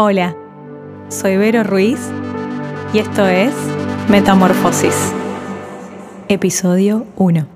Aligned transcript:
Hola, 0.00 0.36
soy 1.08 1.36
Vero 1.38 1.64
Ruiz 1.64 1.98
y 2.94 3.00
esto 3.00 3.26
es 3.26 3.52
Metamorfosis, 4.08 4.94
episodio 6.28 7.04
1. 7.16 7.48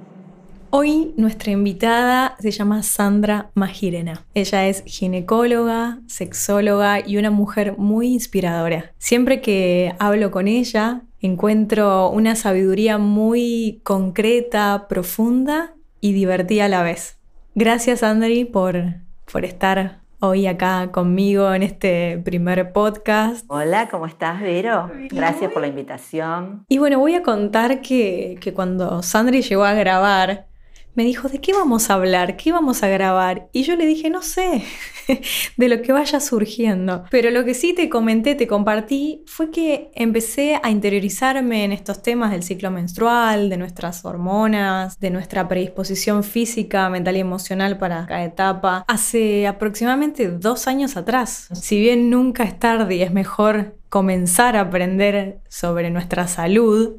Hoy 0.71 1.15
nuestra 1.17 1.53
invitada 1.53 2.35
se 2.41 2.51
llama 2.51 2.83
Sandra 2.83 3.53
Magirena. 3.55 4.27
Ella 4.35 4.67
es 4.67 4.83
ginecóloga, 4.87 6.01
sexóloga 6.09 7.07
y 7.07 7.17
una 7.17 7.31
mujer 7.31 7.79
muy 7.79 8.09
inspiradora. 8.09 8.93
Siempre 8.99 9.41
que 9.41 9.95
hablo 10.01 10.33
con 10.33 10.49
ella, 10.49 11.03
encuentro 11.21 12.11
una 12.11 12.35
sabiduría 12.35 12.99
muy 12.99 13.81
concreta, 13.85 14.87
profunda 14.89 15.77
y 16.01 16.13
divertida 16.13 16.65
a 16.65 16.69
la 16.69 16.83
vez. 16.83 17.19
Gracias, 17.55 18.03
Andri, 18.03 18.45
por, 18.45 18.97
por 19.31 19.45
estar 19.45 20.02
hoy 20.25 20.47
acá 20.47 20.93
conmigo 20.93 21.53
en 21.53 21.65
este 21.65 22.17
primer 22.25 22.73
podcast. 22.73 23.45
Hola, 23.49 23.89
¿cómo 23.91 24.07
estás, 24.07 24.41
Vero? 24.41 24.89
Gracias 25.11 25.51
por 25.51 25.63
la 25.63 25.69
invitación. 25.69 26.65
Y 26.69 26.79
bueno, 26.79 27.01
voy 27.01 27.17
a 27.17 27.25
contar 27.25 27.81
que, 27.81 28.39
que 28.41 28.55
cuando 28.55 29.03
Sandri 29.03 29.43
llegó 29.43 29.65
a 29.65 29.75
grabar, 29.75 30.47
me 30.95 31.05
dijo, 31.05 31.29
¿de 31.29 31.41
qué 31.41 31.53
vamos 31.53 31.89
a 31.89 31.95
hablar? 31.95 32.37
¿Qué 32.37 32.53
vamos 32.53 32.83
a 32.83 32.89
grabar? 32.89 33.49
Y 33.53 33.63
yo 33.63 33.77
le 33.77 33.87
dije, 33.87 34.11
no 34.11 34.23
sé, 34.23 34.63
de 35.57 35.69
lo 35.69 35.81
que 35.81 35.93
vaya 35.93 36.21
surgiendo. 36.21 37.05
Pero 37.11 37.31
lo 37.31 37.45
que 37.45 37.55
sí 37.55 37.73
te 37.73 37.89
comenté, 37.89 38.35
te 38.35 38.47
compartí, 38.47 39.25
fue 39.27 39.51
que 39.51 39.91
empecé 39.95 40.61
a 40.63 40.71
interiorizarme 40.71 41.65
en 41.65 41.73
estos 41.73 42.03
temas 42.03 42.31
del 42.31 42.43
ciclo 42.43 42.71
menstrual, 42.71 43.49
de 43.49 43.57
nuestras 43.57 44.05
hormonas, 44.05 45.01
de 45.01 45.11
nuestra 45.11 45.49
predisposición 45.49 46.25
física, 46.25 46.89
mental 46.91 47.17
y 47.17 47.21
emocional 47.21 47.79
para 47.79 48.07
cada 48.07 48.25
etapa, 48.25 48.85
hace 48.87 49.47
aproximadamente 49.47 50.29
dos 50.29 50.67
años 50.67 50.97
atrás. 50.97 51.49
Si 51.53 51.81
bien 51.81 52.11
nunca 52.11 52.45
es 52.45 52.59
tarde 52.59 52.97
y 52.97 53.03
es 53.03 53.13
mejor 53.13 53.77
comenzar 53.89 54.57
a 54.57 54.63
aprender 54.63 55.41
sobre 55.49 55.91
nuestra 55.91 56.27
salud, 56.27 56.97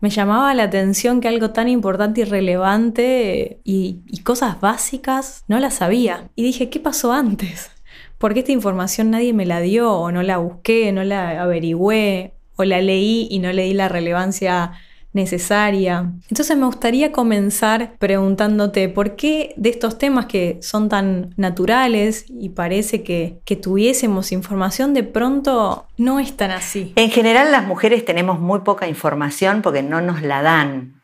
me 0.00 0.10
llamaba 0.10 0.54
la 0.54 0.64
atención 0.64 1.20
que 1.20 1.28
algo 1.28 1.50
tan 1.50 1.68
importante 1.68 2.20
y 2.20 2.24
relevante 2.24 3.60
y, 3.64 4.02
cosas 4.22 4.60
básicas 4.60 5.44
no 5.48 5.58
las 5.58 5.74
sabía. 5.74 6.28
Y 6.36 6.42
dije, 6.42 6.70
¿qué 6.70 6.80
pasó 6.80 7.12
antes? 7.12 7.70
¿Por 8.18 8.34
qué 8.34 8.40
esta 8.40 8.52
información 8.52 9.10
nadie 9.10 9.32
me 9.32 9.46
la 9.46 9.60
dio 9.60 9.92
o 9.92 10.12
no 10.12 10.22
la 10.22 10.38
busqué, 10.38 10.92
no 10.92 11.04
la 11.04 11.42
averigüé 11.42 12.34
o 12.56 12.64
la 12.64 12.80
leí 12.80 13.28
y 13.30 13.38
no 13.38 13.52
le 13.52 13.64
di 13.64 13.74
la 13.74 13.88
relevancia 13.88 14.72
necesaria. 15.12 16.12
Entonces 16.28 16.56
me 16.56 16.66
gustaría 16.66 17.12
comenzar 17.12 17.94
preguntándote 17.98 18.88
por 18.88 19.16
qué 19.16 19.54
de 19.56 19.70
estos 19.70 19.98
temas 19.98 20.26
que 20.26 20.58
son 20.60 20.88
tan 20.88 21.34
naturales 21.36 22.26
y 22.28 22.50
parece 22.50 23.02
que, 23.02 23.40
tuviésemos 23.60 24.32
información, 24.32 24.94
de 24.94 25.02
pronto 25.02 25.86
no 25.96 26.20
es 26.20 26.36
tan 26.36 26.50
así. 26.50 26.92
En 26.96 27.10
general 27.10 27.50
las 27.50 27.66
mujeres 27.66 28.04
tenemos 28.04 28.38
muy 28.38 28.60
poca 28.60 28.86
información 28.86 29.62
porque 29.62 29.82
no 29.82 30.00
nos 30.00 30.22
la 30.22 30.42
dan. 30.42 31.00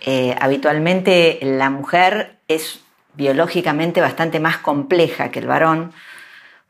Eh, 0.00 0.34
habitualmente 0.40 1.38
la 1.42 1.70
mujer 1.70 2.38
es 2.48 2.80
biológicamente 3.14 4.00
bastante 4.00 4.40
más 4.40 4.58
compleja 4.58 5.30
que 5.30 5.38
el 5.38 5.46
varón, 5.46 5.92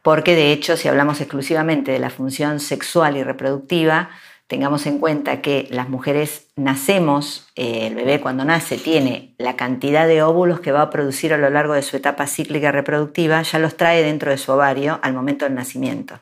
porque 0.02 0.34
de 0.34 0.52
hecho 0.52 0.76
si 0.76 0.88
hablamos 0.88 1.20
exclusivamente 1.20 1.92
de 1.92 1.98
la 1.98 2.10
función 2.10 2.60
sexual 2.60 3.16
y 3.16 3.22
reproductiva, 3.22 4.10
tengamos 4.52 4.84
en 4.84 4.98
cuenta 4.98 5.40
que 5.40 5.66
las 5.70 5.88
mujeres 5.88 6.48
nacemos, 6.56 7.48
eh, 7.56 7.86
el 7.86 7.94
bebé 7.94 8.20
cuando 8.20 8.44
nace 8.44 8.76
tiene 8.76 9.34
la 9.38 9.56
cantidad 9.56 10.06
de 10.06 10.22
óvulos 10.22 10.60
que 10.60 10.72
va 10.72 10.82
a 10.82 10.90
producir 10.90 11.32
a 11.32 11.38
lo 11.38 11.48
largo 11.48 11.72
de 11.72 11.80
su 11.80 11.96
etapa 11.96 12.26
cíclica 12.26 12.70
reproductiva, 12.70 13.40
ya 13.40 13.58
los 13.58 13.78
trae 13.78 14.02
dentro 14.02 14.30
de 14.30 14.36
su 14.36 14.52
ovario 14.52 15.00
al 15.02 15.14
momento 15.14 15.46
del 15.46 15.54
nacimiento. 15.54 16.20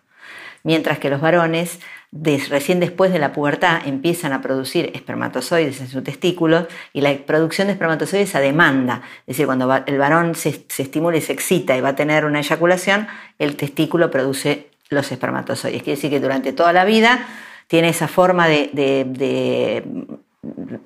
Mientras 0.62 1.01
que 1.01 1.11
los 1.11 1.20
varones, 1.20 1.81
recién 2.12 2.78
después 2.78 3.12
de 3.12 3.19
la 3.19 3.33
pubertad, 3.33 3.81
empiezan 3.84 4.33
a 4.33 4.42
producir 4.42 4.92
espermatozoides 4.95 5.81
en 5.81 5.89
su 5.89 6.05
testículo 6.05 6.68
y 6.92 7.01
la 7.01 7.12
producción 7.27 7.67
de 7.67 7.73
espermatozoides 7.73 8.36
a 8.36 8.41
demanda. 8.41 9.02
Es 9.23 9.39
decir, 9.39 9.47
cuando 9.47 9.74
el 9.86 9.98
varón 9.98 10.36
se, 10.36 10.67
se 10.68 10.85
estimula 10.85 11.17
y 11.17 11.20
se 11.20 11.33
excita 11.33 11.77
y 11.77 11.80
va 11.80 11.89
a 11.89 11.97
tener 11.97 12.24
una 12.24 12.39
eyaculación, 12.39 13.08
el 13.41 13.57
testículo 13.57 14.08
produce 14.12 14.68
los 14.89 15.11
espermatozoides. 15.11 15.83
Quiere 15.83 15.97
decir 15.97 16.11
que 16.11 16.20
durante 16.20 16.52
toda 16.52 16.73
la 16.73 16.85
vida 16.85 17.27
tiene 17.70 17.91
esa 17.91 18.08
forma 18.08 18.48
de, 18.48 19.85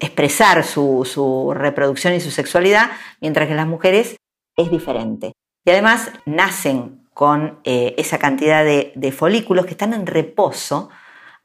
expresar 0.01 0.65
su, 0.65 1.51
reproducción 1.57 2.13
y 2.13 2.21
su 2.21 2.31
sexualidad, 2.31 2.91
mientras 3.23 3.49
que 3.49 3.55
las 3.55 3.67
mujeres 3.67 4.17
es 4.55 4.71
diferente. 4.71 5.33
Y 5.65 5.71
además 5.71 6.11
nacen 6.27 7.09
con 7.15 7.59
eh, 7.65 7.95
esa 7.97 8.19
cantidad 8.19 8.65
de, 8.67 8.93
de, 8.97 9.13
folículos 9.13 9.65
que 9.65 9.71
están 9.71 9.95
en 9.95 10.07
reposo 10.07 10.91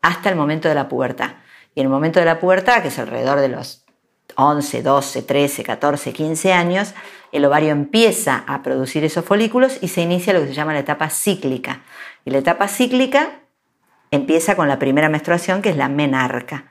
hasta 0.02 0.30
el 0.30 0.36
momento 0.36 0.68
de 0.68 0.76
la 0.76 0.90
pubertad. 0.90 1.36
Y 1.74 1.80
en 1.80 1.86
el 1.86 1.92
momento 1.92 2.20
de 2.20 2.26
la 2.26 2.42
pubertad, 2.42 2.82
que 2.82 2.90
es 2.90 3.00
alrededor 3.00 3.40
de 3.40 3.48
los 3.48 3.86
11, 4.36 4.84
12, 4.84 5.22
13, 5.22 5.64
14, 5.64 6.12
15 6.12 6.52
años, 6.52 6.94
el 7.32 7.46
ovario 7.46 7.72
empieza 7.72 8.44
a 8.46 8.62
producir 8.62 9.06
esos 9.06 9.24
folículos 9.24 9.78
y 9.82 9.88
se 9.88 10.02
inicia 10.02 10.34
lo 10.34 10.42
que 10.42 10.48
se 10.48 10.54
llama 10.54 10.74
la 10.74 10.80
etapa 10.80 11.10
cíclica. 11.10 11.84
Y 12.26 12.32
la 12.32 12.40
etapa 12.40 12.68
cíclica 12.68 13.40
empieza 14.12 14.56
con 14.56 14.68
la 14.68 14.80
primera 14.80 15.10
menstruación, 15.10 15.62
que 15.62 15.70
es 15.70 15.78
la 15.78 15.90
menarca. 15.90 16.66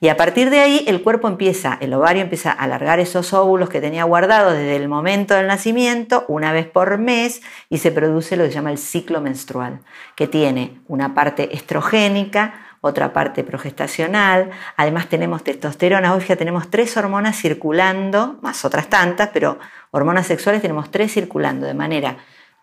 Y 0.00 0.08
a 0.08 0.16
partir 0.16 0.48
de 0.50 0.60
ahí 0.60 0.84
el 0.86 1.02
cuerpo 1.02 1.26
empieza, 1.26 1.76
el 1.80 1.92
ovario 1.92 2.22
empieza 2.22 2.52
a 2.52 2.62
alargar 2.62 3.00
esos 3.00 3.32
óvulos 3.32 3.68
que 3.68 3.80
tenía 3.80 4.04
guardados 4.04 4.52
desde 4.52 4.76
el 4.76 4.88
momento 4.88 5.34
del 5.34 5.48
nacimiento, 5.48 6.24
una 6.28 6.52
vez 6.52 6.66
por 6.66 6.98
mes, 6.98 7.42
y 7.68 7.78
se 7.78 7.90
produce 7.90 8.36
lo 8.36 8.44
que 8.44 8.50
se 8.50 8.54
llama 8.54 8.70
el 8.70 8.78
ciclo 8.78 9.20
menstrual, 9.20 9.80
que 10.14 10.28
tiene 10.28 10.80
una 10.86 11.14
parte 11.14 11.54
estrogénica, 11.56 12.54
otra 12.80 13.12
parte 13.12 13.42
progestacional, 13.42 14.50
además 14.76 15.08
tenemos 15.08 15.42
testosterona, 15.42 16.14
hoy 16.14 16.24
ya 16.28 16.36
tenemos 16.36 16.70
tres 16.70 16.96
hormonas 16.96 17.36
circulando, 17.36 18.38
más 18.40 18.64
otras 18.64 18.88
tantas, 18.88 19.30
pero 19.32 19.58
hormonas 19.90 20.28
sexuales 20.28 20.62
tenemos 20.62 20.92
tres 20.92 21.12
circulando 21.12 21.66
de 21.66 21.74
manera 21.74 22.18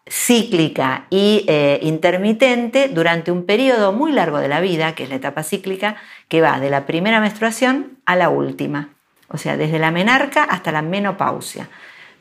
cíclica 0.08 1.08
y 1.10 1.46
eh, 1.48 1.80
intermitente 1.82 2.90
durante 2.90 3.32
un 3.32 3.46
periodo 3.46 3.92
muy 3.92 4.12
largo 4.12 4.40
de 4.40 4.48
la 4.48 4.62
vida, 4.62 4.94
que 4.94 5.04
es 5.04 5.10
la 5.10 5.16
etapa 5.16 5.44
cíclica, 5.44 5.96
que 6.28 6.42
va 6.42 6.60
de 6.60 6.70
la 6.70 6.86
primera 6.86 7.20
menstruación 7.20 7.98
a 8.06 8.16
la 8.16 8.30
última, 8.30 8.90
o 9.30 9.38
sea, 9.38 9.58
desde 9.58 9.80
la 9.80 9.92
menarca 9.92 10.44
hasta 10.44 10.72
la 10.72 10.82
menopausia 10.82 11.70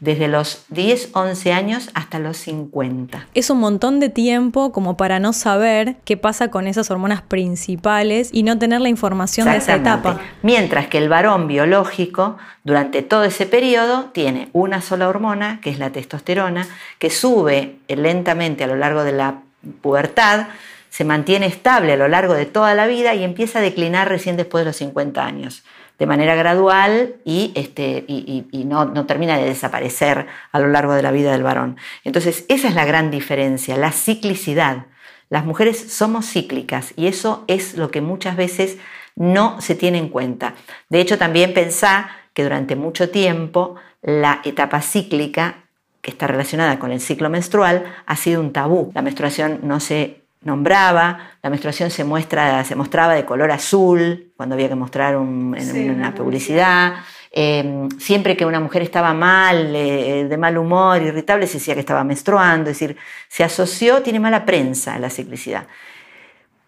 desde 0.00 0.28
los 0.28 0.64
10, 0.68 1.10
11 1.12 1.52
años 1.52 1.90
hasta 1.94 2.18
los 2.18 2.36
50. 2.38 3.26
Es 3.34 3.50
un 3.50 3.58
montón 3.58 4.00
de 4.00 4.08
tiempo 4.08 4.72
como 4.72 4.96
para 4.96 5.18
no 5.18 5.32
saber 5.32 5.96
qué 6.04 6.16
pasa 6.16 6.50
con 6.50 6.66
esas 6.66 6.90
hormonas 6.90 7.22
principales 7.22 8.30
y 8.32 8.42
no 8.42 8.58
tener 8.58 8.80
la 8.80 8.88
información 8.88 9.48
de 9.50 9.56
esa 9.56 9.76
etapa. 9.76 10.20
Mientras 10.42 10.88
que 10.88 10.98
el 10.98 11.08
varón 11.08 11.46
biológico, 11.46 12.36
durante 12.64 13.02
todo 13.02 13.24
ese 13.24 13.46
periodo, 13.46 14.10
tiene 14.12 14.48
una 14.52 14.80
sola 14.80 15.08
hormona, 15.08 15.60
que 15.60 15.70
es 15.70 15.78
la 15.78 15.90
testosterona, 15.90 16.66
que 16.98 17.10
sube 17.10 17.76
lentamente 17.88 18.64
a 18.64 18.66
lo 18.66 18.76
largo 18.76 19.04
de 19.04 19.12
la 19.12 19.40
pubertad, 19.80 20.48
se 20.90 21.04
mantiene 21.04 21.46
estable 21.46 21.94
a 21.94 21.96
lo 21.96 22.06
largo 22.06 22.34
de 22.34 22.46
toda 22.46 22.74
la 22.74 22.86
vida 22.86 23.14
y 23.14 23.24
empieza 23.24 23.58
a 23.58 23.62
declinar 23.62 24.08
recién 24.08 24.36
después 24.36 24.62
de 24.62 24.66
los 24.66 24.76
50 24.76 25.24
años 25.24 25.64
de 25.98 26.06
manera 26.06 26.34
gradual 26.34 27.16
y, 27.24 27.52
este, 27.54 28.04
y, 28.08 28.64
no, 28.64 28.84
no, 28.84 29.06
termina 29.06 29.38
de 29.38 29.44
desaparecer 29.44 30.26
a 30.50 30.58
lo 30.58 30.68
largo 30.68 30.94
de 30.94 31.02
la 31.02 31.12
vida 31.12 31.32
del 31.32 31.42
varón. 31.42 31.76
Entonces, 32.02 32.44
esa 32.48 32.68
es 32.68 32.74
la 32.74 32.84
gran 32.84 33.10
diferencia, 33.10 33.76
la 33.76 33.92
ciclicidad. 33.92 34.86
Las 35.30 35.44
mujeres 35.44 35.92
somos 35.92 36.26
cíclicas 36.26 36.92
y 36.96 37.06
eso 37.06 37.44
es 37.46 37.76
lo 37.76 37.90
que 37.90 38.00
muchas 38.00 38.36
veces 38.36 38.78
no 39.16 39.60
se 39.60 39.74
tiene 39.74 39.98
en 39.98 40.08
cuenta. 40.08 40.54
De 40.88 41.00
hecho, 41.00 41.18
también 41.18 41.54
pensá 41.54 42.10
que 42.32 42.42
durante 42.42 42.76
mucho 42.76 43.10
tiempo 43.10 43.76
la 44.02 44.40
etapa 44.44 44.82
cíclica 44.82 45.64
que 46.02 46.10
está 46.10 46.26
relacionada 46.26 46.78
con 46.78 46.92
el 46.92 47.00
ciclo 47.00 47.30
menstrual 47.30 47.84
ha 48.04 48.16
sido 48.16 48.40
un 48.40 48.52
tabú. 48.52 48.92
La 48.94 49.00
menstruación 49.00 49.60
no 49.62 49.80
se 49.80 50.23
nombraba, 50.44 51.32
la 51.42 51.50
menstruación 51.50 51.90
se, 51.90 52.04
muestra, 52.04 52.64
se 52.64 52.74
mostraba 52.74 53.14
de 53.14 53.24
color 53.24 53.50
azul 53.50 54.32
cuando 54.36 54.54
había 54.54 54.68
que 54.68 54.74
mostrar 54.74 55.14
en 55.14 55.90
una 55.90 56.14
publicidad. 56.14 56.94
Em, 57.36 57.88
siempre 57.98 58.36
que 58.36 58.46
una 58.46 58.60
mujer 58.60 58.82
estaba 58.82 59.12
mal, 59.12 59.74
eh, 59.74 60.26
de 60.28 60.36
mal 60.36 60.56
humor, 60.56 61.02
irritable, 61.02 61.48
se 61.48 61.54
decía 61.54 61.74
que 61.74 61.80
estaba 61.80 62.04
menstruando, 62.04 62.70
es 62.70 62.78
decir, 62.78 62.96
se 63.28 63.42
asoció, 63.42 64.02
tiene 64.02 64.20
mala 64.20 64.44
prensa 64.44 64.98
la 65.00 65.10
ciclicidad. 65.10 65.66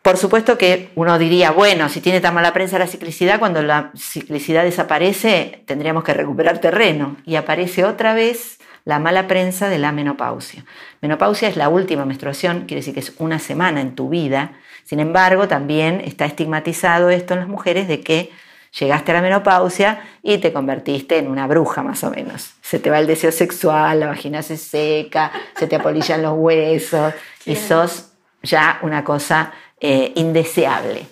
Por 0.02 0.16
supuesto 0.16 0.56
que 0.56 0.90
uno 0.94 1.18
diría, 1.18 1.50
bueno, 1.50 1.88
si 1.88 2.00
tiene 2.00 2.20
tan 2.20 2.34
mala 2.34 2.52
prensa 2.52 2.78
la 2.78 2.86
ciclicidad, 2.86 3.38
cuando 3.38 3.62
la 3.62 3.90
ciclicidad 3.96 4.64
desaparece, 4.64 5.64
tendríamos 5.66 6.04
que 6.04 6.14
recuperar 6.14 6.58
terreno. 6.60 7.16
Y 7.24 7.34
aparece 7.34 7.84
otra 7.84 8.14
vez 8.14 8.55
la 8.86 9.00
mala 9.00 9.26
prensa 9.26 9.68
de 9.68 9.78
la 9.78 9.92
menopausia. 9.92 10.64
Menopausia 11.02 11.48
es 11.48 11.56
la 11.56 11.68
última 11.68 12.06
menstruación, 12.06 12.60
quiere 12.66 12.76
decir 12.76 12.94
que 12.94 13.00
es 13.00 13.12
una 13.18 13.40
semana 13.40 13.80
en 13.80 13.96
tu 13.96 14.08
vida. 14.08 14.52
Sin 14.84 15.00
embargo, 15.00 15.48
también 15.48 16.00
está 16.04 16.24
estigmatizado 16.24 17.10
esto 17.10 17.34
en 17.34 17.40
las 17.40 17.48
mujeres 17.48 17.88
de 17.88 18.00
que 18.00 18.30
llegaste 18.78 19.10
a 19.10 19.14
la 19.14 19.22
menopausia 19.22 20.04
y 20.22 20.38
te 20.38 20.52
convertiste 20.52 21.18
en 21.18 21.26
una 21.28 21.48
bruja 21.48 21.82
más 21.82 22.04
o 22.04 22.10
menos. 22.10 22.54
Se 22.62 22.78
te 22.78 22.88
va 22.88 23.00
el 23.00 23.08
deseo 23.08 23.32
sexual, 23.32 23.98
la 23.98 24.06
vagina 24.06 24.40
se 24.42 24.56
seca, 24.56 25.32
se 25.56 25.66
te 25.66 25.74
apolillan 25.74 26.22
los 26.22 26.34
huesos 26.36 27.12
y 27.44 27.56
sos 27.56 28.12
ya 28.44 28.78
una 28.82 29.02
cosa 29.02 29.52
eh, 29.80 30.12
indeseable. 30.14 31.06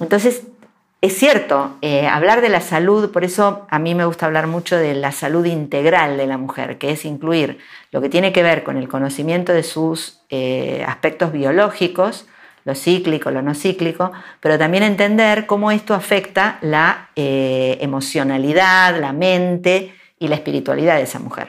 Entonces, 0.00 0.44
es 1.02 1.18
cierto, 1.18 1.76
eh, 1.82 2.06
hablar 2.06 2.42
de 2.42 2.48
la 2.48 2.60
salud, 2.60 3.10
por 3.10 3.24
eso 3.24 3.66
a 3.68 3.80
mí 3.80 3.92
me 3.96 4.04
gusta 4.04 4.26
hablar 4.26 4.46
mucho 4.46 4.76
de 4.76 4.94
la 4.94 5.10
salud 5.10 5.44
integral 5.44 6.16
de 6.16 6.28
la 6.28 6.38
mujer, 6.38 6.78
que 6.78 6.92
es 6.92 7.04
incluir 7.04 7.58
lo 7.90 8.00
que 8.00 8.08
tiene 8.08 8.32
que 8.32 8.44
ver 8.44 8.62
con 8.62 8.76
el 8.76 8.88
conocimiento 8.88 9.52
de 9.52 9.64
sus 9.64 10.20
eh, 10.30 10.84
aspectos 10.86 11.32
biológicos, 11.32 12.26
lo 12.64 12.76
cíclico, 12.76 13.32
lo 13.32 13.42
no 13.42 13.56
cíclico, 13.56 14.12
pero 14.38 14.56
también 14.60 14.84
entender 14.84 15.46
cómo 15.46 15.72
esto 15.72 15.94
afecta 15.94 16.58
la 16.60 17.10
eh, 17.16 17.78
emocionalidad, 17.80 18.96
la 19.00 19.12
mente 19.12 19.92
y 20.20 20.28
la 20.28 20.36
espiritualidad 20.36 20.98
de 20.98 21.02
esa 21.02 21.18
mujer. 21.18 21.48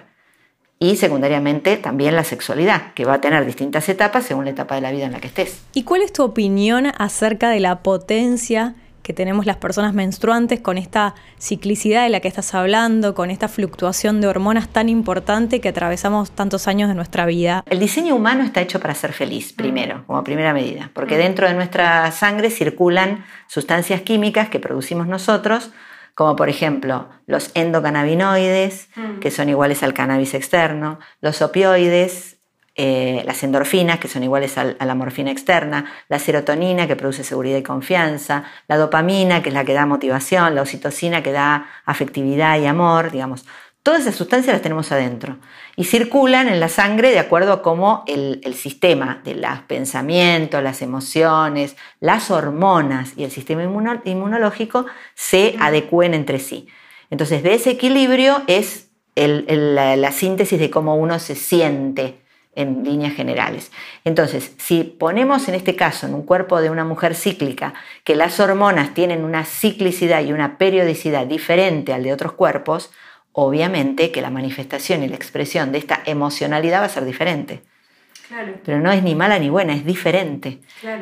Y 0.80 0.96
secundariamente 0.96 1.78
también 1.78 2.16
la 2.16 2.24
sexualidad, 2.24 2.92
que 2.96 3.06
va 3.06 3.14
a 3.14 3.22
tener 3.22 3.46
distintas 3.46 3.88
etapas 3.88 4.26
según 4.26 4.46
la 4.46 4.52
etapa 4.52 4.74
de 4.74 4.82
la 4.82 4.92
vida 4.92 5.06
en 5.06 5.12
la 5.12 5.20
que 5.20 5.28
estés. 5.28 5.62
¿Y 5.74 5.84
cuál 5.84 6.02
es 6.02 6.12
tu 6.12 6.24
opinión 6.24 6.88
acerca 6.98 7.52
de 7.52 7.60
la 7.60 7.84
potencia 7.84 8.74
que 9.04 9.14
tenemos 9.14 9.46
las 9.46 9.58
personas 9.58 9.94
menstruantes 9.94 10.62
con 10.62 10.78
esta 10.78 11.14
ciclicidad 11.38 12.04
de 12.04 12.10
la 12.10 12.22
que 12.22 12.30
estás 12.30 12.56
hablando, 12.56 13.14
con 13.14 13.30
esta 13.30 13.48
fluctuación 13.48 14.22
de 14.22 14.28
hormonas 14.28 14.70
tan 14.70 14.90
importante 14.90 15.62
que 15.62 15.70
atravesamos 15.70 16.32
tantos 16.32 16.68
años 16.68 16.90
de 16.90 16.96
nuestra 16.96 17.26
vida. 17.26 17.64
El 17.70 17.80
diseño 17.80 18.16
humano 18.16 18.44
está 18.44 18.62
hecho 18.62 18.80
para 18.80 18.96
ser 18.96 19.14
feliz, 19.14 19.54
primero, 19.54 20.06
como 20.08 20.24
primera 20.24 20.54
medida, 20.54 20.90
porque 20.94 21.18
dentro 21.18 21.48
de 21.48 21.54
nuestra 21.54 22.10
sangre 22.12 22.50
circulan 22.50 23.26
sustancias 23.48 24.02
químicas 24.02 24.50
que 24.50 24.60
producimos 24.60 25.06
nosotros, 25.08 25.72
como 26.16 26.36
por 26.36 26.48
ejemplo 26.48 27.10
los 27.26 27.52
endocannabinoides, 27.56 28.90
que 29.20 29.32
son 29.32 29.50
iguales 29.50 29.84
al 29.84 29.94
cannabis 29.94 30.34
externo, 30.34 31.00
los 31.22 31.42
opioides, 31.42 32.38
eh, 32.76 33.22
las 33.28 33.44
endorfinas, 33.44 34.00
que 34.00 34.08
son 34.08 34.24
iguales 34.24 34.58
a, 34.58 34.64
la 34.64 34.96
morfina 34.96 35.30
externa, 35.30 35.86
la 36.10 36.18
serotonina, 36.18 36.88
que 36.88 36.96
produce 36.96 37.24
seguridad 37.24 37.60
y 37.60 37.64
confianza, 37.64 38.46
la 38.68 38.78
dopamina, 38.78 39.44
que 39.44 39.50
es 39.50 39.54
la 39.54 39.64
que 39.64 39.74
da 39.74 39.86
motivación, 39.86 40.56
la 40.56 40.64
oxitocina, 40.64 41.22
que 41.22 41.32
da 41.32 41.68
afectividad 41.86 42.60
y 42.60 42.66
amor, 42.66 43.12
digamos. 43.12 43.46
Todas 43.84 44.02
esas 44.02 44.16
sustancias 44.16 44.54
las 44.54 44.64
tenemos 44.64 44.92
adentro 44.92 45.38
y 45.76 45.84
circulan 45.84 46.48
en 46.48 46.60
la 46.60 46.70
sangre 46.70 47.12
de 47.12 47.20
acuerdo 47.20 47.54
a 47.54 47.62
cómo 47.62 48.06
el, 48.08 48.42
sistema 48.56 49.22
de 49.24 49.36
los 49.36 49.60
pensamientos, 49.68 50.64
las 50.64 50.82
emociones, 50.82 51.76
las 52.00 52.32
hormonas 52.32 53.14
y 53.18 53.24
el 53.24 53.30
sistema 53.30 53.62
inmunológico 53.62 54.86
se 55.14 55.56
adecúen 55.60 56.16
entre 56.16 56.40
sí. 56.40 56.68
Entonces, 57.12 57.44
de 57.44 57.54
ese 57.54 57.72
equilibrio 57.72 58.42
es 58.48 58.90
la 59.16 60.12
síntesis 60.12 60.60
de 60.60 60.72
cómo 60.72 60.96
uno 60.96 61.20
se 61.20 61.36
siente 61.36 62.23
en 62.56 62.84
líneas 62.84 63.14
generales. 63.14 63.72
Entonces, 64.04 64.54
si 64.58 64.84
ponemos 64.84 65.48
en 65.48 65.56
este 65.56 65.76
caso 65.76 66.08
en 66.08 66.14
un 66.14 66.24
cuerpo 66.24 66.62
de 66.62 66.70
una 66.70 66.86
mujer 66.86 67.16
cíclica 67.16 67.74
que 68.04 68.16
las 68.16 68.40
hormonas 68.40 68.94
tienen 68.94 69.24
una 69.24 69.46
ciclicidad 69.46 70.24
y 70.24 70.34
una 70.34 70.58
periodicidad 70.58 71.26
diferente 71.26 71.94
al 71.94 72.04
de 72.04 72.14
otros 72.14 72.34
cuerpos, 72.34 72.92
obviamente 73.32 74.12
que 74.12 74.22
la 74.22 74.30
manifestación 74.30 75.04
y 75.04 75.08
la 75.08 75.16
expresión 75.16 75.72
de 75.72 75.80
esta 75.80 76.02
emocionalidad 76.06 76.82
va 76.82 76.86
a 76.86 76.90
ser 76.90 77.06
diferente. 77.06 77.62
Pero 78.66 78.80
no 78.80 78.92
es 78.92 79.04
ni 79.04 79.16
mala 79.16 79.38
ni 79.40 79.50
buena, 79.50 79.74
es 79.76 79.86
diferente. 79.86 80.60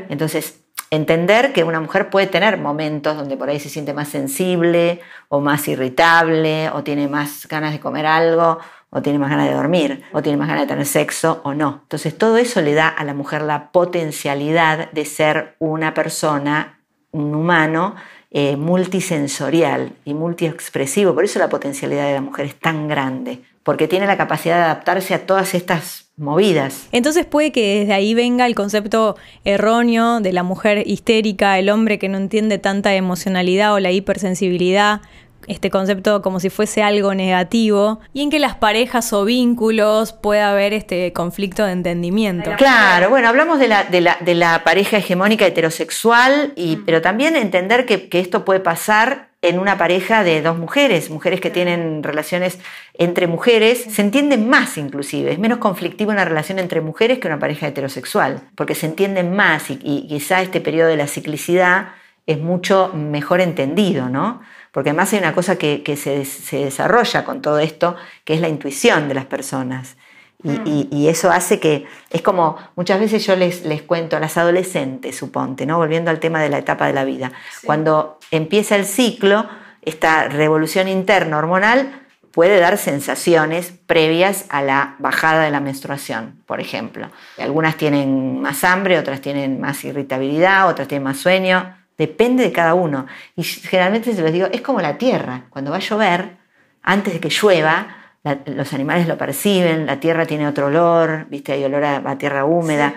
Entonces, 0.10 0.62
entender 0.90 1.54
que 1.54 1.64
una 1.64 1.80
mujer 1.80 2.10
puede 2.10 2.28
tener 2.28 2.58
momentos 2.58 3.16
donde 3.16 3.38
por 3.38 3.50
ahí 3.50 3.60
se 3.60 3.70
siente 3.70 3.94
más 3.94 4.10
sensible 4.10 5.00
o 5.30 5.40
más 5.40 5.68
irritable 5.68 6.70
o 6.72 6.84
tiene 6.84 7.08
más 7.08 7.48
ganas 7.48 7.72
de 7.72 7.80
comer 7.80 8.06
algo 8.06 8.60
o 8.92 9.02
tiene 9.02 9.18
más 9.18 9.30
ganas 9.30 9.48
de 9.48 9.56
dormir, 9.56 10.04
o 10.12 10.22
tiene 10.22 10.38
más 10.38 10.48
ganas 10.48 10.64
de 10.64 10.68
tener 10.68 10.86
sexo 10.86 11.42
o 11.44 11.54
no. 11.54 11.80
Entonces 11.84 12.18
todo 12.18 12.38
eso 12.38 12.62
le 12.62 12.74
da 12.74 12.90
a 12.90 13.04
la 13.06 13.14
mujer 13.14 13.42
la 13.42 13.72
potencialidad 13.72 14.92
de 14.92 15.06
ser 15.06 15.56
una 15.60 15.94
persona, 15.94 16.80
un 17.12 17.34
humano 17.34 17.96
eh, 18.32 18.58
multisensorial 18.58 19.94
y 20.04 20.14
multiexpresivo. 20.14 21.16
Por 21.16 21.24
eso 21.24 21.40
la 21.40 21.50
potencialidad 21.50 22.06
de 22.08 22.14
la 22.14 22.22
mujer 22.22 22.46
es 22.46 22.56
tan 22.56 22.90
grande, 22.90 23.40
porque 23.64 23.88
tiene 23.88 24.08
la 24.08 24.18
capacidad 24.18 24.58
de 24.58 24.64
adaptarse 24.64 25.14
a 25.14 25.26
todas 25.26 25.54
estas 25.54 26.12
movidas. 26.18 26.88
Entonces 26.92 27.26
puede 27.26 27.54
que 27.54 27.80
desde 27.80 27.94
ahí 27.94 28.14
venga 28.14 28.46
el 28.46 28.56
concepto 28.56 29.16
erróneo 29.46 30.20
de 30.20 30.34
la 30.34 30.44
mujer 30.44 30.84
histérica, 30.86 31.58
el 31.60 31.70
hombre 31.70 31.98
que 31.98 32.10
no 32.10 32.18
entiende 32.18 32.58
tanta 32.58 32.94
emocionalidad 32.94 33.74
o 33.74 33.80
la 33.80 33.92
hipersensibilidad 33.92 35.02
este 35.48 35.70
concepto 35.70 36.22
como 36.22 36.40
si 36.40 36.50
fuese 36.50 36.84
algo 36.84 37.14
negativo 37.14 38.00
y 38.14 38.22
en 38.24 38.30
que 38.30 38.40
las 38.40 38.56
parejas 38.56 39.14
o 39.14 39.26
vínculos 39.26 40.14
pueda 40.14 40.52
haber 40.52 40.74
este 40.74 41.14
conflicto 41.14 41.66
de 41.66 41.74
entendimiento. 41.74 42.52
Claro, 42.58 43.10
bueno, 43.10 43.30
hablamos 43.30 43.60
de 43.60 43.68
la, 43.68 43.84
de 43.86 44.36
la, 44.36 44.64
pareja 44.64 44.98
hegemónica 44.98 45.46
heterosexual, 45.46 46.54
y, 46.56 46.78
pero 46.78 47.02
también 47.02 47.36
entender 47.36 47.86
que, 47.86 48.10
que 48.10 48.20
esto 48.20 48.46
puede 48.46 48.60
pasar 48.60 49.30
en 49.42 49.58
una 49.58 49.78
pareja 49.78 50.24
de 50.24 50.42
dos 50.42 50.58
mujeres, 50.58 51.10
mujeres 51.10 51.42
que 51.42 51.50
tienen 51.50 52.04
relaciones 52.04 52.60
entre 52.94 53.26
mujeres, 53.26 53.86
se 53.90 54.02
entienden 54.02 54.48
más 54.48 54.78
inclusive, 54.78 55.32
es 55.32 55.40
menos 55.40 55.58
conflictivo 55.58 56.12
una 56.12 56.26
relación 56.26 56.60
entre 56.60 56.82
mujeres 56.82 57.18
que 57.18 57.28
una 57.28 57.40
pareja 57.40 57.68
heterosexual, 57.68 58.42
porque 58.56 58.76
se 58.76 58.86
entienden 58.86 59.36
más 59.36 59.72
y, 59.72 59.80
y 59.84 60.08
quizá 60.08 60.42
este 60.42 60.62
periodo 60.62 60.90
de 60.90 60.98
la 60.98 61.08
ciclicidad 61.08 61.90
es 62.28 62.40
mucho 62.40 62.92
mejor 62.94 63.42
entendido, 63.42 64.10
¿no? 64.10 64.42
Porque 64.72 64.90
además 64.90 65.12
hay 65.14 65.20
una 65.20 65.34
cosa 65.34 65.58
que, 65.58 65.84
se, 65.98 66.58
desarrolla 66.58 67.26
con 67.26 67.42
todo 67.42 67.60
esto, 67.60 67.96
que 68.24 68.34
es 68.34 68.42
la 68.42 68.50
intuición 68.50 69.08
de 69.08 69.16
las 69.16 69.26
personas. 69.26 69.98
Y, 70.44 70.88
mm. 70.92 71.08
eso 71.08 71.30
hace 71.30 71.60
que, 71.60 71.86
es 72.10 72.22
como, 72.22 72.58
muchas 72.76 73.00
veces 73.00 73.26
yo 73.26 73.36
les, 73.36 73.64
les 73.64 73.84
cuento 73.84 74.18
a 74.18 74.20
las 74.20 74.38
adolescentes, 74.38 75.16
suponte, 75.16 75.66
¿no? 75.66 75.78
volviendo 75.78 76.10
al 76.10 76.20
tema 76.20 76.42
de 76.42 76.50
la 76.50 76.58
etapa 76.58 76.88
de 76.88 76.94
la 76.94 77.04
vida, 77.04 77.32
cuando 77.64 78.18
empieza 78.32 78.76
el 78.76 78.86
ciclo, 78.86 79.46
esta 79.84 80.30
revolución 80.30 80.88
interna 80.88 81.38
hormonal 81.38 82.02
puede 82.32 82.60
dar 82.60 82.78
sensaciones 82.78 83.74
previas 83.86 84.46
a 84.50 84.62
la 84.62 84.96
bajada 85.00 85.44
de 85.44 85.52
la 85.52 85.60
menstruación, 85.60 86.42
por 86.46 86.62
ejemplo. 86.62 87.10
Algunas 87.38 87.76
tienen 87.76 88.42
más 88.42 88.64
hambre, 88.64 88.98
otras 88.98 89.22
tienen 89.22 89.60
más 89.60 89.84
irritabilidad, 89.84 90.70
otras 90.70 90.88
tienen 90.88 91.04
más 91.04 91.18
sueño, 91.18 91.76
Depende 91.98 92.44
de 92.44 92.52
cada 92.52 92.74
uno. 92.74 93.06
Y 93.36 93.44
generalmente 93.44 94.14
se 94.14 94.22
los 94.22 94.32
digo, 94.32 94.48
es 94.52 94.62
como 94.62 94.82
la 94.82 94.98
tierra. 94.98 95.46
Cuando 95.50 95.72
va 95.72 95.78
a 95.78 95.82
llover, 95.82 96.38
antes 96.82 97.14
de 97.14 97.20
que 97.20 97.30
llueva, 97.30 97.98
los 98.46 98.74
animales 98.74 99.08
lo 99.08 99.18
perciben, 99.18 99.86
la 99.86 100.00
tierra 100.00 100.26
tiene 100.26 100.48
otro 100.48 100.68
olor, 100.68 101.26
¿viste? 101.30 101.54
hay 101.54 101.64
olor 101.64 101.84
a, 101.84 102.18
tierra 102.18 102.46
húmeda. 102.46 102.96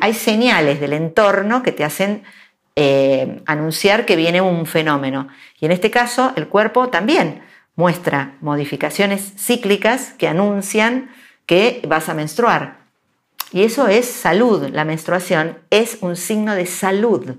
hay 0.00 0.14
señales 0.14 0.80
del 0.80 0.92
entorno 0.92 1.62
que 1.62 1.72
te 1.72 1.84
hacen 1.84 2.24
eh, 2.76 3.42
anunciar 3.46 4.04
que 4.04 4.16
viene 4.16 4.40
un 4.40 4.66
fenómeno. 4.66 5.28
Y 5.58 5.66
en 5.66 5.72
este 5.72 5.90
caso, 5.90 6.32
el 6.36 6.48
cuerpo 6.48 6.88
también 6.88 7.42
muestra 7.74 8.34
modificaciones 8.40 9.32
cíclicas 9.36 10.12
que 10.14 10.28
anuncian 10.28 11.10
que 11.46 11.80
vas 11.88 12.08
a 12.08 12.14
menstruar. 12.14 12.78
Y 13.52 13.62
eso 13.62 13.88
es 13.88 14.06
salud. 14.06 14.68
La 14.72 14.84
menstruación 14.84 15.58
es 15.70 15.98
un 16.00 16.16
signo 16.16 16.54
de 16.54 16.66
salud 16.66 17.36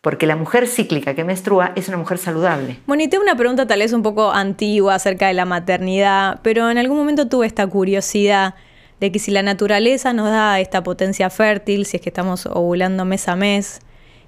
porque 0.00 0.26
la 0.26 0.36
mujer 0.36 0.66
cíclica 0.66 1.14
que 1.14 1.24
menstrua 1.24 1.72
es 1.76 1.88
una 1.88 1.98
mujer 1.98 2.18
saludable. 2.18 2.78
Bueno, 2.86 3.02
y 3.02 3.08
tengo 3.08 3.22
una 3.22 3.36
pregunta 3.36 3.66
tal 3.66 3.80
vez 3.80 3.92
un 3.92 4.02
poco 4.02 4.32
antigua 4.32 4.94
acerca 4.94 5.28
de 5.28 5.34
la 5.34 5.44
maternidad, 5.44 6.40
pero 6.42 6.70
en 6.70 6.78
algún 6.78 6.96
momento 6.96 7.28
tuve 7.28 7.46
esta 7.46 7.66
curiosidad 7.66 8.54
de 8.98 9.12
que 9.12 9.18
si 9.18 9.30
la 9.30 9.42
naturaleza 9.42 10.12
nos 10.12 10.30
da 10.30 10.60
esta 10.60 10.82
potencia 10.82 11.28
fértil, 11.30 11.86
si 11.86 11.98
es 11.98 12.02
que 12.02 12.10
estamos 12.10 12.46
ovulando 12.46 13.04
mes 13.04 13.28
a 13.28 13.36
mes, 13.36 13.80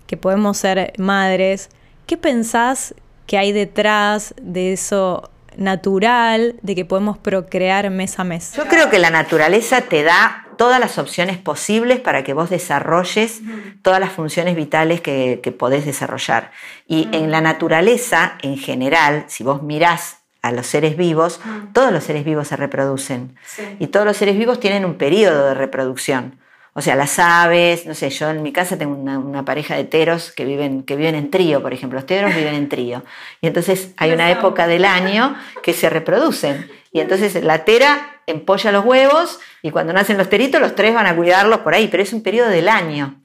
que 0.07 0.17
podemos 0.17 0.59
ser 0.59 0.93
madres, 0.99 1.71
¿qué 2.07 2.17
pensás 2.17 2.95
que 3.27 3.39
hay 3.39 3.53
detrás 3.53 4.35
de 4.43 4.73
eso 4.73 5.31
natural, 5.57 6.57
de 6.63 6.75
que 6.75 6.85
podemos 6.85 7.19
procrear 7.19 7.89
mes 7.91 8.19
a 8.19 8.25
mes? 8.25 8.53
Yo 8.57 8.67
creo 8.67 8.91
que 8.91 8.99
la 8.99 9.11
naturaleza 9.11 9.83
te 9.83 10.03
da 10.03 10.42
todas 10.57 10.81
las 10.81 10.99
opciones 10.99 11.39
posibles 11.39 12.01
para 12.01 12.25
que 12.25 12.35
vos 12.35 12.51
desarrolles 12.51 13.41
todas 13.83 14.01
las 14.01 14.13
funciones 14.13 14.57
vitales 14.57 15.01
que, 15.01 15.55
podés 15.59 15.85
desarrollar. 15.85 16.51
Y 16.87 17.09
en 17.13 17.31
la 17.31 17.41
naturaleza, 17.41 18.39
en 18.43 18.57
general, 18.57 19.25
si 19.29 19.45
vos 19.45 19.63
mirás 19.63 20.19
a 20.41 20.51
los 20.53 20.67
seres 20.67 20.97
vivos, 20.97 21.41
todos 21.73 21.93
los 21.93 22.05
seres 22.05 22.25
vivos 22.25 22.49
se 22.49 22.57
reproducen. 22.57 23.37
Y 23.79 23.89
todos 23.89 24.07
los 24.07 24.17
seres 24.17 24.37
vivos 24.37 24.61
tienen 24.61 24.85
un 24.85 24.95
periodo 24.95 25.47
de 25.47 25.55
reproducción. 25.55 26.39
O 26.75 26.81
sea, 26.81 26.97
las 26.97 27.19
aves, 27.19 27.85
no 27.85 27.95
sé, 27.95 28.09
yo 28.09 28.31
en 28.31 28.43
mi 28.43 28.51
casa 28.51 28.79
tengo 28.79 28.95
una, 28.95 29.45
pareja 29.45 29.77
de 29.77 29.85
teros 29.85 30.33
que 30.33 30.47
viven, 30.47 30.85
que 30.85 30.97
viven 30.97 31.15
en 31.15 31.31
trío, 31.31 31.61
por 31.61 31.75
ejemplo. 31.75 31.99
Los 31.99 32.07
teros 32.07 32.35
viven 32.35 32.55
en 32.55 32.69
trío. 32.69 33.03
Y 33.43 33.47
entonces 33.47 33.93
hay 33.99 34.13
una 34.13 34.31
época 34.31 34.67
del 34.67 34.87
año 34.87 35.37
que 35.63 35.75
se 35.75 35.91
reproducen. 35.91 36.71
Y 36.91 37.01
entonces 37.01 37.43
la 37.45 37.65
tera 37.65 38.12
empolla 38.27 38.73
los 38.73 38.85
huevos 38.85 39.41
y 39.63 39.71
cuando 39.71 39.93
nacen 39.93 40.19
los 40.19 40.29
teritos, 40.29 40.61
los 40.61 40.75
tres 40.75 40.95
van 40.95 41.07
a 41.07 41.17
cuidarlos 41.17 41.61
por 41.61 41.75
ahí, 41.75 41.89
pero 41.89 42.03
es 42.03 42.13
un 42.13 42.23
periodo 42.23 42.49
del 42.49 42.69
año. 42.69 43.17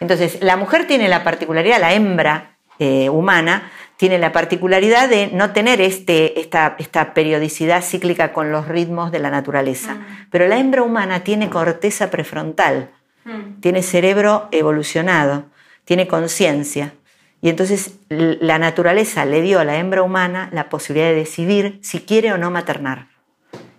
Entonces, 0.00 0.38
la 0.40 0.56
mujer 0.56 0.86
tiene 0.86 1.08
la 1.08 1.24
particularidad, 1.24 1.80
la 1.80 1.92
hembra 1.92 2.56
eh, 2.78 3.10
humana, 3.10 3.70
tiene 3.96 4.18
la 4.18 4.32
particularidad 4.32 5.08
de 5.08 5.28
no 5.28 5.52
tener 5.52 5.80
este, 5.80 6.40
esta, 6.40 6.76
esta, 6.78 7.12
periodicidad 7.12 7.82
cíclica 7.82 8.32
con 8.32 8.50
los 8.50 8.66
ritmos 8.66 9.12
de 9.12 9.18
la 9.18 9.30
naturaleza. 9.30 9.94
Mm. 9.94 10.28
Pero 10.30 10.48
la 10.48 10.56
hembra 10.56 10.82
humana 10.82 11.22
tiene 11.22 11.50
corteza 11.50 12.10
prefrontal, 12.10 12.90
Mm. 13.24 13.60
Tiene 13.60 13.82
cerebro 13.82 14.48
evolucionado, 14.50 15.44
tiene 15.84 16.06
conciencia. 16.08 16.94
Y 17.42 17.48
entonces 17.48 17.98
la 18.08 18.58
naturaleza 18.58 19.24
le 19.24 19.40
dio 19.40 19.60
a 19.60 19.64
la 19.64 19.78
hembra 19.78 20.02
humana 20.02 20.50
la 20.52 20.68
posibilidad 20.68 21.08
de 21.08 21.14
decidir 21.14 21.78
si 21.82 22.00
quiere 22.00 22.32
o 22.32 22.38
no 22.38 22.50
maternar. 22.50 23.08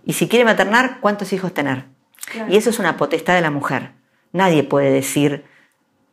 Y 0.06 0.14
si 0.14 0.28
quiere 0.28 0.46
maternar, 0.46 1.00
¿cuántos 1.00 1.34
hijos 1.34 1.54
tener? 1.54 1.86
Y 2.50 2.58
eso 2.58 2.70
es 2.70 2.80
una 2.80 2.98
potestad 2.98 3.36
de 3.36 3.42
la 3.42 3.52
mujer. 3.52 3.92
Nadie 4.32 4.64
puede 4.64 4.92
decir 4.92 5.44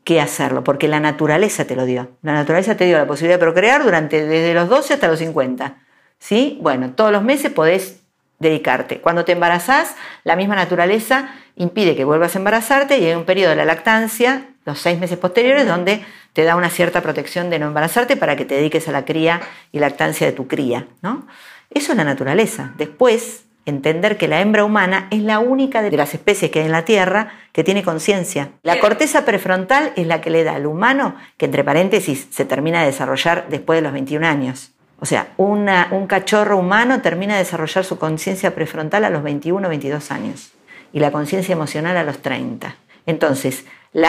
qué 0.04 0.20
hacerlo, 0.20 0.64
porque 0.64 0.88
la 0.88 1.00
naturaleza 1.00 1.66
te 1.66 1.76
lo 1.76 1.84
dio. 1.84 2.10
La 2.22 2.32
naturaleza 2.32 2.76
te 2.76 2.86
dio 2.86 2.96
la 2.98 3.06
posibilidad 3.06 3.38
de 3.38 3.44
procrear 3.44 3.84
durante 3.84 4.24
desde 4.26 4.54
los 4.54 4.68
12 4.68 4.94
hasta 4.94 5.08
los 5.08 5.18
50. 5.18 5.76
¿Sí? 6.18 6.58
Bueno, 6.62 6.92
todos 6.92 7.12
los 7.12 7.22
meses 7.22 7.52
podés 7.52 8.00
dedicarte. 8.38 9.00
Cuando 9.00 9.24
te 9.24 9.32
embarazás, 9.32 9.94
la 10.24 10.36
misma 10.36 10.54
naturaleza 10.54 11.34
impide 11.56 11.96
que 11.96 12.04
vuelvas 12.04 12.34
a 12.34 12.38
embarazarte 12.38 12.98
y 12.98 13.04
hay 13.04 13.14
un 13.14 13.24
periodo 13.24 13.50
de 13.50 13.56
la 13.56 13.64
lactancia, 13.64 14.48
los 14.64 14.78
seis 14.78 14.98
meses 14.98 15.18
posteriores, 15.18 15.66
donde 15.66 16.04
te 16.32 16.44
da 16.44 16.56
una 16.56 16.70
cierta 16.70 17.02
protección 17.02 17.50
de 17.50 17.58
no 17.58 17.66
embarazarte 17.66 18.16
para 18.16 18.36
que 18.36 18.44
te 18.44 18.54
dediques 18.54 18.86
a 18.88 18.92
la 18.92 19.04
cría 19.04 19.40
y 19.72 19.78
lactancia 19.78 20.26
de 20.26 20.32
tu 20.32 20.46
cría. 20.46 20.86
¿no? 21.02 21.26
Eso 21.70 21.92
es 21.92 21.98
la 21.98 22.04
naturaleza. 22.04 22.72
Después, 22.78 23.44
entender 23.70 24.16
que 24.16 24.28
la 24.28 24.40
hembra 24.40 24.64
humana 24.64 25.08
es 25.10 25.20
la 25.20 25.38
única 25.38 25.82
de 25.82 25.90
las 25.96 26.14
especies 26.14 26.50
que 26.50 26.60
hay 26.60 26.66
en 26.66 26.72
la 26.72 26.84
Tierra 26.84 27.32
que 27.52 27.64
tiene 27.64 27.82
conciencia. 27.82 28.50
La 28.62 28.80
corteza 28.80 29.24
prefrontal 29.24 29.92
es 29.96 30.06
la 30.06 30.20
que 30.20 30.30
le 30.30 30.44
da 30.44 30.54
al 30.54 30.66
humano, 30.66 31.14
que 31.36 31.46
entre 31.46 31.64
paréntesis 31.64 32.28
se 32.30 32.44
termina 32.44 32.80
de 32.80 32.86
desarrollar 32.86 33.46
después 33.48 33.78
de 33.78 33.82
los 33.82 33.92
21 33.92 34.26
años. 34.26 34.72
O 35.00 35.06
sea, 35.06 35.28
un 35.36 36.06
cachorro 36.08 36.56
humano 36.56 37.00
termina 37.02 37.34
de 37.34 37.40
desarrollar 37.40 37.84
su 37.84 37.98
conciencia 37.98 38.54
prefrontal 38.54 39.04
a 39.04 39.10
los 39.10 39.22
21 39.22 39.66
o 39.66 39.68
22 39.68 40.10
años 40.10 40.52
y 40.92 41.00
la 41.00 41.12
conciencia 41.12 41.52
emocional 41.52 41.96
a 41.96 42.02
los 42.02 42.18
30. 42.18 42.74
Entonces, 43.06 43.64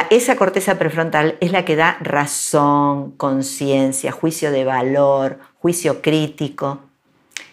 esa 0.10 0.36
corteza 0.36 0.78
prefrontal 0.78 1.38
es 1.40 1.52
la 1.52 1.64
que 1.64 1.76
da 1.76 1.98
razón, 2.02 3.12
conciencia, 3.12 4.12
juicio 4.12 4.52
de 4.52 4.66
valor, 4.66 5.40
juicio 5.60 6.02
crítico. 6.02 6.80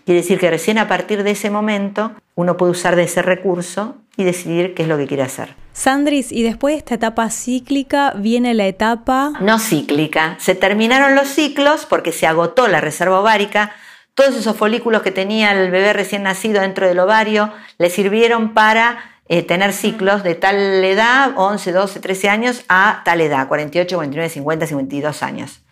Quiere 0.06 0.20
decir 0.20 0.38
que 0.38 0.48
recién 0.48 0.78
a 0.78 0.86
partir 0.86 1.24
de 1.24 1.32
ese 1.32 1.50
momento 1.50 2.12
uno 2.36 2.56
puede 2.56 2.70
usar 2.70 2.94
de 2.94 3.02
ese 3.02 3.22
recurso 3.22 3.96
y 4.16 4.22
decidir 4.22 4.72
qué 4.72 4.84
es 4.84 4.88
lo 4.88 4.96
que 4.96 5.08
quiere 5.08 5.24
hacer. 5.24 5.56
Sandris, 5.72 6.30
y 6.30 6.44
después 6.44 6.74
de 6.74 6.78
esta 6.78 6.94
etapa 6.94 7.28
cíclica 7.28 8.12
viene 8.16 8.54
la 8.54 8.66
etapa... 8.66 9.32
No 9.40 9.58
cíclica. 9.58 10.36
Se 10.38 10.54
terminaron 10.54 11.16
los 11.16 11.26
ciclos 11.26 11.86
porque 11.86 12.12
se 12.12 12.28
agotó 12.28 12.68
la 12.68 12.80
reserva 12.80 13.18
ovárica. 13.18 13.72
Todos 14.14 14.36
esos 14.36 14.56
folículos 14.56 15.02
que 15.02 15.10
tenía 15.10 15.50
el 15.50 15.72
bebé 15.72 15.92
recién 15.92 16.22
nacido 16.22 16.60
dentro 16.60 16.86
del 16.86 17.00
ovario 17.00 17.52
le 17.78 17.90
sirvieron 17.90 18.54
para 18.54 19.18
eh, 19.28 19.42
tener 19.42 19.72
ciclos 19.72 20.22
de 20.22 20.36
tal 20.36 20.56
edad, 20.84 21.32
11, 21.34 21.72
12, 21.72 21.98
13 21.98 22.28
años, 22.28 22.64
a 22.68 23.02
tal 23.04 23.20
edad, 23.22 23.48
48, 23.48 23.96
49, 23.96 24.30
50, 24.30 24.66
52 24.68 25.22
años. 25.24 25.62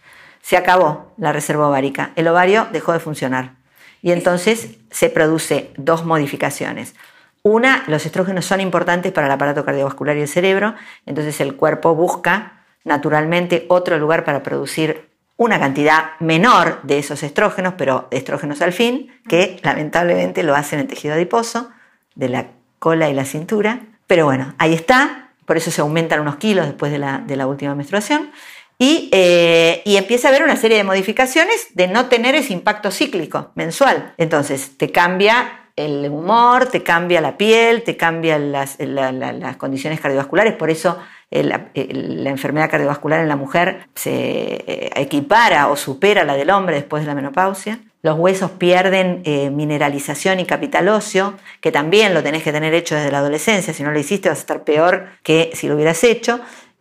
Se 0.42 0.56
acabó 0.56 1.12
la 1.18 1.32
reserva 1.32 1.68
ovárica, 1.68 2.10
el 2.16 2.26
ovario 2.26 2.66
dejó 2.72 2.92
de 2.92 2.98
funcionar. 2.98 3.63
Y 4.04 4.12
entonces 4.12 4.68
se 4.90 5.08
produce 5.08 5.70
dos 5.78 6.04
modificaciones. 6.04 6.94
Una, 7.42 7.84
los 7.86 8.04
estrógenos 8.04 8.44
son 8.44 8.60
importantes 8.60 9.12
para 9.12 9.28
el 9.28 9.32
aparato 9.32 9.64
cardiovascular 9.64 10.14
y 10.18 10.20
el 10.20 10.28
cerebro, 10.28 10.74
entonces 11.06 11.40
el 11.40 11.56
cuerpo 11.56 11.94
busca 11.94 12.64
naturalmente 12.84 13.64
otro 13.70 13.96
lugar 13.96 14.26
para 14.26 14.42
producir 14.42 15.08
una 15.38 15.58
cantidad 15.58 16.20
menor 16.20 16.82
de 16.82 16.98
esos 16.98 17.22
estrógenos, 17.22 17.74
pero 17.78 18.08
estrógenos 18.10 18.60
al 18.60 18.74
fin, 18.74 19.10
que 19.26 19.58
lamentablemente 19.62 20.42
lo 20.42 20.54
hacen 20.54 20.80
en 20.80 20.82
el 20.84 20.90
tejido 20.90 21.14
adiposo 21.14 21.70
de 22.14 22.28
la 22.28 22.48
cola 22.78 23.08
y 23.08 23.14
la 23.14 23.24
cintura. 23.24 23.86
Pero 24.06 24.26
bueno, 24.26 24.54
ahí 24.58 24.74
está, 24.74 25.30
por 25.46 25.56
eso 25.56 25.70
se 25.70 25.80
aumentan 25.80 26.20
unos 26.20 26.36
kilos 26.36 26.66
después 26.66 26.92
de 26.92 26.98
la, 26.98 27.46
última 27.46 27.74
menstruación. 27.74 28.30
Y, 28.78 29.08
eh, 29.12 29.82
y, 29.84 29.96
empieza 29.96 30.28
a 30.28 30.30
haber 30.30 30.42
una 30.42 30.56
serie 30.56 30.76
de 30.76 30.84
modificaciones 30.84 31.68
de 31.74 31.86
no 31.86 32.06
tener 32.06 32.34
ese 32.34 32.52
impacto 32.52 32.90
cíclico 32.90 33.52
mensual. 33.54 34.14
Entonces, 34.18 34.76
te 34.76 34.90
cambia 34.90 35.68
el 35.76 36.08
humor, 36.08 36.66
te 36.66 36.82
cambia 36.82 37.20
la 37.20 37.36
piel, 37.36 37.82
te 37.82 37.96
cambian 37.96 38.52
las, 38.52 38.76
condiciones 39.58 40.00
cardiovasculares, 40.00 40.54
por 40.54 40.70
eso 40.70 40.98
la, 41.30 41.70
la, 41.74 42.30
enfermedad 42.30 42.70
cardiovascular 42.70 43.20
en 43.20 43.28
la 43.28 43.36
mujer 43.36 43.86
se 43.94 44.10
eh, 44.12 44.90
equipara 44.96 45.68
o 45.68 45.76
supera 45.76 46.24
la 46.24 46.34
del 46.34 46.50
hombre 46.50 46.76
después 46.76 47.02
de 47.02 47.08
la 47.08 47.14
menopausia 47.14 47.80
los 48.04 48.18
huesos 48.18 48.50
pierden 48.50 49.22
eh, 49.24 49.48
mineralización 49.48 50.38
y 50.38 50.44
capital 50.44 50.88
óseo, 50.90 51.38
que 51.62 51.72
también 51.72 52.12
lo 52.12 52.22
tenés 52.22 52.42
que 52.42 52.52
tener 52.52 52.74
hecho 52.74 52.94
desde 52.94 53.10
la 53.10 53.20
adolescencia, 53.20 53.72
si 53.72 53.82
no 53.82 53.92
lo 53.92 53.98
hiciste 53.98 54.28
vas 54.28 54.36
a 54.36 54.40
estar 54.42 54.62
peor 54.62 55.06
que 55.22 55.50
si 55.54 55.68
lo 55.68 55.74
hubieras 55.74 56.04
hecho. 56.04 56.38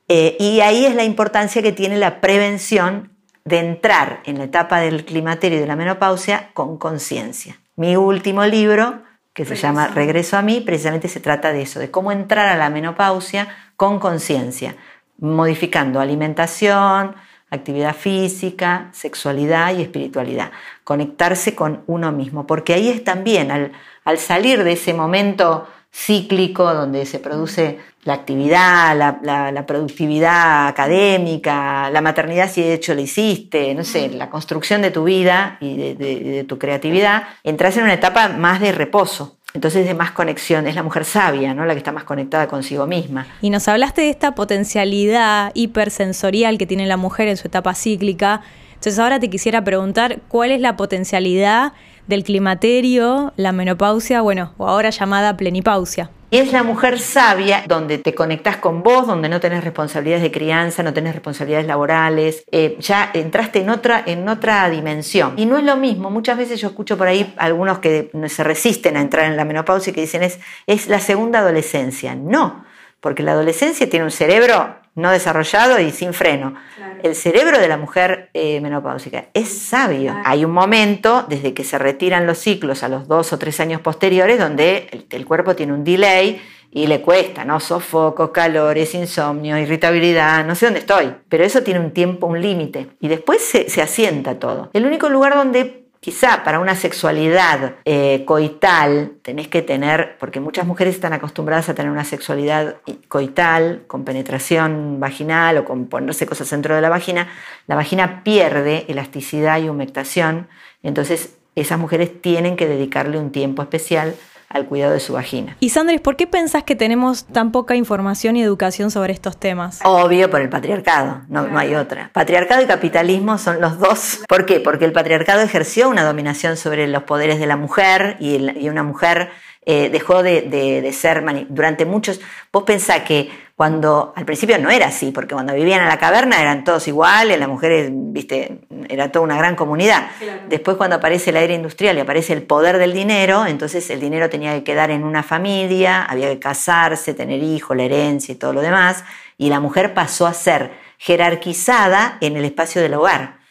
Eh, 0.08 0.36
y 0.40 0.60
ahí 0.62 0.86
es 0.86 0.96
la 0.96 1.04
importancia 1.04 1.62
que 1.62 1.72
tiene 1.72 1.98
la 1.98 2.22
prevención 2.22 3.12
de 3.46 3.60
entrar 3.60 4.22
en 4.26 4.38
la 4.38 4.46
etapa 4.46 4.80
del 4.80 5.06
climaterio 5.06 5.58
y 5.58 5.62
de 5.62 5.68
la 5.68 5.76
menopausia 5.76 6.52
con 6.54 6.78
conciencia. 6.78 7.60
Mi 7.76 7.96
último 7.96 8.46
libro, 8.46 9.02
que 9.34 9.46
se 9.46 9.56
llama 9.56 9.88
Regreso 9.88 10.38
a 10.38 10.42
mí, 10.42 10.62
precisamente 10.62 11.08
se 11.08 11.20
trata 11.20 11.52
de 11.52 11.64
eso, 11.64 11.80
de 11.80 11.92
cómo 11.92 12.12
entrar 12.12 12.48
a 12.48 12.58
la 12.58 12.70
menopausia 12.70 13.48
con 13.76 14.00
conciencia, 14.00 14.76
modificando 15.18 16.00
alimentación, 16.00 17.16
actividad 17.50 17.96
física, 17.96 18.90
sexualidad 18.92 19.76
y 19.76 19.82
espiritualidad. 19.82 20.52
Conectarse 20.84 21.56
con 21.56 21.84
uno 21.88 22.12
mismo, 22.12 22.48
porque 22.48 22.74
ahí 22.74 22.90
es 22.90 23.04
también, 23.04 23.52
al, 23.52 24.18
salir 24.18 24.64
de 24.64 24.74
ese 24.74 24.94
momento 24.94 25.68
cíclico 25.94 26.74
donde 26.74 27.06
se 27.06 27.20
produce 27.20 27.80
la 28.04 28.14
actividad, 28.14 28.98
la, 28.98 29.66
productividad 29.66 30.68
académica, 30.68 31.90
la 31.90 32.02
maternidad 32.02 32.50
si 32.52 32.62
de 32.62 32.74
hecho 32.74 32.94
la 32.94 33.02
hiciste, 33.02 33.74
no 33.76 33.84
sé, 33.84 34.10
la 34.10 34.30
construcción 34.30 34.82
de 34.82 34.92
tu 34.92 35.04
vida 35.06 35.58
y 35.62 35.78
de, 35.78 35.96
de 35.96 36.44
tu 36.44 36.58
creatividad, 36.58 37.24
entras 37.44 37.78
en 37.78 37.84
una 37.84 37.94
etapa 37.94 38.30
más 38.30 38.60
de 38.60 38.72
reposo. 38.72 39.38
Entonces 39.54 39.86
de 39.86 39.94
más 39.94 40.12
conexión, 40.12 40.66
es 40.66 40.74
la 40.74 40.82
mujer 40.82 41.06
sabia, 41.06 41.54
¿no? 41.54 41.64
La 41.66 41.74
que 41.74 41.78
está 41.78 41.92
más 41.92 42.06
conectada 42.06 42.48
consigo 42.48 42.88
misma. 42.88 43.28
Y 43.40 43.52
nos 43.52 43.68
hablaste 43.68 44.02
de 44.02 44.10
esta 44.10 44.34
potencialidad 44.34 45.52
hipersensorial 45.54 46.58
que 46.58 46.66
tiene 46.66 46.88
la 46.88 46.98
mujer 46.98 47.28
en 47.28 47.38
su 47.38 47.48
etapa 47.48 47.76
cíclica. 47.76 48.42
Entonces 48.84 49.00
ahora 49.00 49.18
te 49.18 49.30
quisiera 49.30 49.64
preguntar 49.64 50.20
cuál 50.28 50.52
es 50.52 50.60
la 50.60 50.76
potencialidad 50.76 51.72
del 52.08 52.26
climaterio, 52.26 53.32
la 53.38 53.54
menopausia, 53.54 54.20
bueno, 54.20 54.54
o 54.58 54.68
ahora 54.68 54.90
llamada 54.90 55.38
plenipausia. 55.38 56.10
Es 56.32 56.52
la 56.52 56.64
mujer 56.64 57.00
sabia 57.00 57.64
donde 57.66 57.98
te 57.98 58.14
conectas 58.14 58.58
con 58.58 58.84
vos, 58.84 59.08
donde 59.08 59.30
no 59.30 59.40
tenés 59.40 59.64
responsabilidades 59.64 60.22
de 60.22 60.32
crianza, 60.32 60.84
no 60.84 60.94
tenés 60.94 61.14
responsabilidades 61.14 61.66
laborales, 61.66 62.44
eh, 62.52 62.76
ya 62.82 63.10
entraste 63.14 63.62
en 63.62 63.70
otra, 63.70 64.04
en 64.06 64.28
otra 64.28 64.70
dimensión. 64.70 65.36
Y 65.38 65.46
no 65.46 65.58
es 65.58 65.64
lo 65.64 65.78
mismo, 65.78 66.10
muchas 66.10 66.38
veces 66.38 66.60
yo 66.60 66.68
escucho 66.68 66.98
por 66.98 67.08
ahí 67.08 67.34
algunos 67.38 67.80
que 67.80 68.12
se 68.28 68.44
resisten 68.44 68.98
a 68.98 69.02
entrar 69.02 69.32
en 69.32 69.38
la 69.38 69.46
menopausia 69.46 69.92
y 69.92 69.94
que 69.94 70.02
dicen 70.02 70.24
es, 70.24 70.42
es 70.68 70.88
la 70.88 71.00
segunda 71.00 71.40
adolescencia. 71.40 72.16
No, 72.16 72.66
porque 73.00 73.24
la 73.24 73.32
adolescencia 73.32 73.90
tiene 73.90 74.04
un 74.04 74.12
cerebro 74.12 74.83
no 74.96 75.12
desarrollado 75.12 75.80
y 75.80 75.92
sin 75.92 76.14
freno. 76.14 76.54
El 77.02 77.16
cerebro 77.16 77.60
de 77.60 77.68
la 77.68 77.78
mujer 77.78 78.30
eh, 78.34 78.62
menopáusica 78.62 79.26
es 79.34 79.50
sabio. 79.50 80.16
Hay 80.24 80.46
un 80.46 80.52
momento, 80.52 81.26
desde 81.28 81.54
que 81.54 81.64
se 81.64 81.78
retiran 81.78 82.28
los 82.28 82.38
ciclos 82.38 82.84
a 82.84 82.90
los 82.90 83.08
dos 83.08 83.34
o 83.34 83.40
tres 83.40 83.60
años 83.60 83.82
posteriores, 83.82 84.40
donde 84.40 85.06
el, 85.10 85.26
cuerpo 85.26 85.56
tiene 85.56 85.74
un 85.74 85.84
delay 85.84 86.42
y 86.72 86.88
le 86.88 87.02
cuesta, 87.02 87.44
¿no? 87.46 87.60
Sofocos, 87.60 88.32
calores, 88.32 88.94
insomnio, 88.94 89.58
irritabilidad, 89.58 90.46
no 90.46 90.56
sé 90.56 90.68
dónde 90.68 90.80
estoy. 90.80 91.14
Pero 91.28 91.44
eso 91.44 91.64
tiene 91.64 91.80
un 91.80 91.92
tiempo, 91.92 92.28
un 92.28 92.42
límite. 92.42 92.88
Y 93.00 93.08
después 93.08 93.42
se, 93.42 93.70
se 93.70 93.82
asienta 93.82 94.40
todo. 94.40 94.70
El 94.74 94.86
único 94.86 95.10
lugar 95.10 95.36
donde 95.36 95.83
Quizá 96.04 96.44
para 96.44 96.60
una 96.60 96.76
sexualidad 96.76 97.76
eh, 97.86 98.26
coital 98.26 99.14
tenés 99.22 99.48
que 99.48 99.62
tener, 99.62 100.18
porque 100.20 100.42
muchas 100.42 100.68
mujeres 100.68 100.96
están 100.96 101.14
acostumbradas 101.14 101.70
a 101.70 101.76
tener 101.76 101.90
una 101.90 102.04
sexualidad 102.04 102.76
coital 103.08 103.86
con 103.88 104.04
penetración 104.04 105.00
vaginal 105.00 105.60
o 105.60 105.64
con 105.64 105.86
ponerse 105.86 106.26
cosas 106.26 106.50
dentro 106.50 106.76
de 106.76 106.82
la 106.82 106.90
vagina, 106.90 107.30
la 107.68 107.76
vagina 107.76 108.22
pierde 108.26 108.84
elasticidad 108.90 109.62
y 109.62 109.70
humectación, 109.70 110.50
entonces 110.82 111.38
esas 111.56 111.80
mujeres 111.80 112.22
tienen 112.22 112.58
que 112.58 112.68
dedicarle 112.68 113.18
un 113.18 113.32
tiempo 113.32 113.62
especial 113.62 114.14
al 114.54 114.66
cuidado 114.66 114.94
de 114.94 115.00
su 115.00 115.14
vagina. 115.14 115.58
Y 115.60 115.70
Sandris, 115.70 116.00
¿por 116.00 116.16
qué 116.16 116.28
pensás 116.28 116.64
que 116.64 116.76
tenemos 116.76 117.26
tan 117.26 117.52
poca 117.52 117.76
información 117.76 118.36
y 118.36 118.44
educación 118.44 118.92
sobre 118.92 119.14
estos 119.14 119.38
temas? 119.38 119.80
Obvio, 119.84 120.30
por 120.30 120.42
el 120.42 120.50
patriarcado, 120.50 121.22
no, 121.28 121.48
no 121.48 121.60
hay 121.60 121.76
otra. 121.76 122.12
Patriarcado 122.14 122.62
y 122.62 122.66
capitalismo 122.66 123.38
son 123.38 123.60
los 123.60 123.80
dos. 123.80 124.22
¿Por 124.28 124.46
qué? 124.46 124.60
Porque 124.60 124.86
el 124.86 124.94
patriarcado 124.94 125.42
ejerció 125.42 125.90
una 125.90 126.04
dominación 126.04 126.56
sobre 126.58 126.88
los 126.88 127.04
poderes 127.04 127.40
de 127.40 127.48
la 127.48 127.58
mujer 127.58 128.18
y, 128.20 128.70
una 128.70 128.84
mujer 128.84 129.30
eh, 129.66 129.90
dejó 129.90 130.24
de, 130.24 130.92
ser, 130.94 131.24
durante 131.50 131.86
muchos, 131.86 132.22
vos 132.52 132.64
pensás 132.64 133.02
que 133.02 133.30
cuando 133.56 134.14
al 134.16 134.26
principio 134.26 134.58
no 134.58 134.70
era 134.72 134.88
así, 134.88 135.12
porque 135.12 135.36
cuando 135.36 135.54
vivían 135.54 135.82
en 135.82 135.88
la 135.88 136.00
caverna 136.00 136.42
eran 136.42 136.64
todos 136.64 136.88
iguales, 136.88 137.38
las 137.38 137.48
mujeres, 137.48 137.92
viste, 137.92 138.62
era 138.90 139.12
toda 139.12 139.24
una 139.24 139.38
gran 139.38 139.56
comunidad. 139.56 140.08
Después 140.50 140.76
cuando 140.76 140.96
aparece 140.96 141.30
el 141.30 141.38
aire 141.38 141.54
industrial 141.54 141.98
y 141.98 142.02
aparece 142.02 142.34
el 142.34 142.42
poder 142.42 142.80
del 142.80 142.94
dinero, 142.94 143.46
entonces 143.46 143.90
el 143.92 144.00
dinero 144.00 144.30
tenía 144.30 144.54
que 144.54 144.64
quedar 144.64 144.90
en 144.90 145.04
una 145.04 145.22
familia, 145.22 146.04
había 146.04 146.30
que 146.30 146.40
casarse, 146.40 147.14
tener 147.14 147.44
hijos, 147.44 147.78
la 147.78 147.84
herencia 147.84 148.34
y 148.34 148.36
todo 148.36 148.54
lo 148.54 148.62
demás, 148.62 149.04
y 149.38 149.50
la 149.50 149.60
mujer 149.60 149.94
pasó 149.94 150.26
a 150.26 150.34
ser 150.34 150.72
jerarquizada 150.98 152.18
en 152.22 152.38
el 152.38 152.46
espacio 152.46 152.82
del 152.82 152.96
hogar 152.96 153.44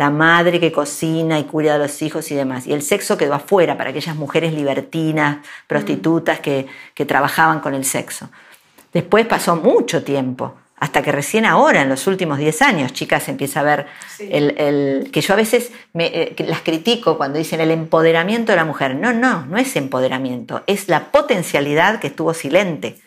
la 0.00 0.08
madre 0.08 0.60
que 0.60 0.72
cocina 0.72 1.38
y 1.38 1.44
cuida 1.44 1.74
de 1.74 1.80
los 1.80 2.00
hijos 2.00 2.30
y 2.30 2.34
demás. 2.34 2.66
Y 2.66 2.72
el 2.72 2.80
sexo 2.80 3.18
quedó 3.18 3.34
afuera 3.34 3.76
para 3.76 3.90
aquellas 3.90 4.16
mujeres 4.16 4.54
libertinas, 4.54 5.46
prostitutas 5.66 6.40
que, 6.40 6.66
trabajaban 7.06 7.60
con 7.60 7.74
el 7.74 7.84
sexo. 7.84 8.30
Después 8.92 9.26
pasó 9.26 9.56
mucho 9.56 10.02
tiempo, 10.02 10.56
hasta 10.76 11.02
que 11.02 11.12
recién 11.12 11.44
ahora, 11.44 11.82
en 11.82 11.88
los 11.88 12.06
últimos 12.06 12.38
10 12.38 12.62
años, 12.62 12.92
chicas, 12.92 13.28
empieza 13.28 13.60
a 13.60 13.62
ver 13.62 13.86
el, 14.18 15.10
que 15.12 15.20
yo 15.20 15.34
a 15.34 15.36
veces 15.36 15.72
eh, 15.94 16.34
las 16.38 16.62
critico 16.62 17.18
cuando 17.18 17.38
dicen 17.38 17.60
el 17.60 17.70
empoderamiento 17.70 18.52
de 18.52 18.56
la 18.56 18.64
mujer. 18.64 18.96
No, 18.96 19.12
no, 19.12 19.44
no 19.44 19.58
es 19.58 19.76
empoderamiento, 19.76 20.64
es 20.66 20.88
la 20.88 21.12
potencialidad 21.12 22.00
que 22.00 22.08
estuvo 22.08 22.32
silente. 22.34 22.98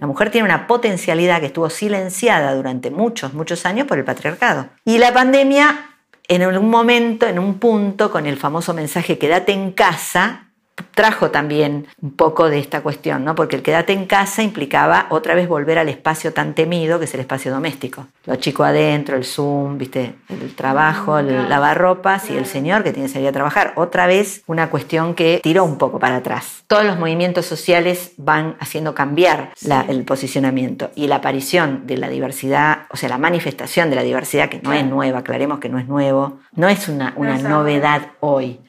La 0.00 0.06
mujer 0.06 0.30
tiene 0.30 0.46
una 0.46 0.66
potencialidad 0.66 1.40
que 1.40 1.46
estuvo 1.46 1.68
silenciada 1.68 2.54
durante 2.54 2.90
muchos, 2.90 3.34
muchos 3.34 3.66
años 3.66 3.86
por 3.86 3.98
el 3.98 4.04
patriarcado. 4.04 4.70
Y 4.86 4.96
la 4.96 5.12
pandemia 5.12 5.90
en 6.30 6.42
algún 6.42 6.70
momento, 6.70 7.26
en 7.26 7.40
un 7.40 7.58
punto, 7.58 8.12
con 8.12 8.24
el 8.24 8.36
famoso 8.36 8.72
mensaje 8.72 9.18
quédate 9.18 9.52
en 9.52 9.72
casa, 9.72 10.49
trajo 10.94 11.30
también 11.30 11.86
un 12.00 12.12
poco 12.12 12.48
de 12.48 12.58
esta 12.58 12.82
cuestión, 12.82 13.24
¿no? 13.24 13.34
Porque 13.34 13.56
el 13.56 13.62
quédate 13.62 13.92
en 13.92 14.06
casa 14.06 14.42
implicaba 14.42 15.06
otra 15.10 15.34
vez 15.34 15.48
volver 15.48 15.78
al 15.78 15.88
espacio 15.88 16.32
tan 16.32 16.54
temido 16.54 16.98
que 16.98 17.04
es 17.04 17.14
el 17.14 17.20
espacio 17.20 17.52
doméstico. 17.52 18.06
Los 18.26 18.38
chicos 18.38 18.66
adentro, 18.66 19.16
el 19.16 19.24
Zoom, 19.24 19.78
¿viste? 19.78 20.14
El 20.28 20.54
trabajo, 20.54 21.18
el 21.18 21.48
lavarropas 21.48 22.30
y 22.30 22.36
el 22.36 22.46
señor 22.46 22.82
que 22.82 22.92
tiene 22.92 23.08
que 23.08 23.14
salir 23.14 23.28
a 23.28 23.32
trabajar. 23.32 23.72
Otra 23.76 24.06
vez 24.06 24.42
una 24.46 24.70
cuestión 24.70 25.14
que 25.14 25.40
tiró 25.42 25.64
un 25.64 25.78
poco 25.78 25.98
para 25.98 26.16
atrás. 26.16 26.64
Todos 26.66 26.84
los 26.84 26.98
movimientos 26.98 27.46
sociales 27.46 28.12
van 28.16 28.56
haciendo 28.60 28.94
cambiar 28.94 29.52
el 29.88 30.04
posicionamiento 30.04 30.90
y 30.94 31.06
la 31.06 31.16
aparición 31.16 31.86
de 31.86 31.96
la 31.96 32.08
diversidad, 32.08 32.86
o 32.90 32.96
sea, 32.96 33.08
la 33.08 33.18
manifestación 33.18 33.90
de 33.90 33.96
la 33.96 34.02
diversidad, 34.02 34.48
que 34.48 34.60
no 34.60 34.72
es 34.72 34.84
nueva, 34.84 35.20
aclaremos 35.20 35.58
que 35.58 35.68
no 35.68 35.78
es 35.78 35.86
nuevo, 35.86 36.40
no 36.54 36.68
es 36.68 36.88
una, 36.88 37.14
una 37.16 37.38
novedad 37.38 38.12
hoy 38.20 38.60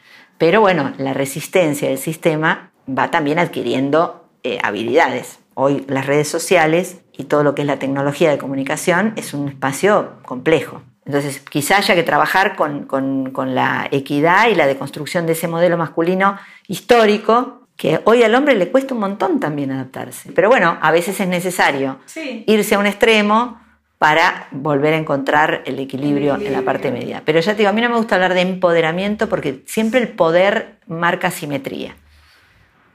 pero 0.41 0.59
bueno, 0.59 0.91
la 0.97 1.13
resistencia 1.13 1.87
del 1.87 1.99
sistema 1.99 2.71
va 2.89 3.11
también 3.11 3.37
adquiriendo 3.37 4.25
eh, 4.41 4.57
habilidades. 4.63 5.37
Hoy 5.53 5.85
las 5.87 6.07
redes 6.07 6.29
sociales 6.29 7.01
y 7.15 7.25
todo 7.25 7.43
lo 7.43 7.53
que 7.53 7.61
es 7.61 7.67
la 7.67 7.77
tecnología 7.77 8.31
de 8.31 8.39
comunicación 8.39 9.13
es 9.17 9.35
un 9.35 9.49
espacio 9.49 10.13
complejo. 10.23 10.81
Entonces, 11.05 11.41
quizá 11.41 11.77
haya 11.77 11.93
que 11.93 12.01
trabajar 12.01 12.55
con, 12.55 13.53
la 13.53 13.87
equidad 13.91 14.47
y 14.47 14.55
la 14.55 14.65
deconstrucción 14.65 15.27
de 15.27 15.33
ese 15.33 15.47
modelo 15.47 15.77
masculino 15.77 16.39
histórico 16.67 17.67
que 17.77 18.01
hoy 18.05 18.23
al 18.23 18.33
hombre 18.33 18.55
le 18.55 18.71
cuesta 18.71 18.95
un 18.95 19.01
montón 19.01 19.39
también 19.39 19.71
adaptarse. 19.71 20.31
Pero 20.31 20.49
bueno, 20.49 20.75
a 20.81 20.91
veces 20.91 21.19
es 21.19 21.27
necesario 21.27 21.99
irse 22.47 22.73
a 22.73 22.79
un 22.79 22.87
extremo 22.87 23.60
para 24.01 24.47
volver 24.49 24.95
a 24.95 24.97
encontrar 24.97 25.61
el 25.67 25.77
equilibrio, 25.77 26.33
en 26.33 26.53
la 26.53 26.63
parte 26.63 26.91
media. 26.91 27.21
Pero 27.23 27.39
ya 27.39 27.51
te 27.51 27.59
digo, 27.59 27.69
a 27.69 27.71
mí 27.71 27.81
no 27.81 27.89
me 27.89 27.97
gusta 27.97 28.15
hablar 28.15 28.33
de 28.33 28.41
empoderamiento 28.41 29.29
porque 29.29 29.61
siempre 29.67 29.99
el 29.99 30.07
poder 30.07 30.77
marca 30.87 31.29
simetría. 31.29 31.95